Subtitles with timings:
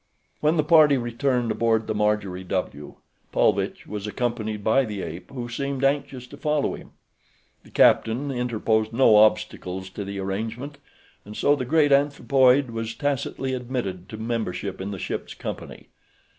[0.39, 2.95] When the party returned aboard the Marjorie W.,
[3.31, 6.93] Paulvitch was accompanied by the ape, who seemed anxious to follow him.
[7.63, 10.79] The captain interposed no obstacles to the arrangement,
[11.23, 15.89] and so the great anthropoid was tacitly admitted to membership in the ship's company.